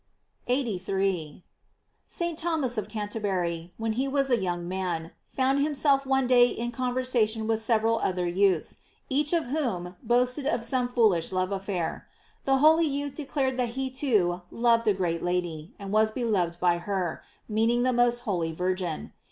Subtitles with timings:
[0.47, 1.43] f 83.—
[2.07, 2.35] St.
[2.35, 7.03] Thomas of Canterbury, when he was a young man, found himself one day in conver
[7.03, 8.79] sation with several other youths,
[9.09, 12.07] each of whom boasted of some foolish love affair.
[12.45, 16.79] The holy youth declared that he, too, loved a great lady, and was beloved by
[16.79, 19.13] her, meaning the most holy Virgin.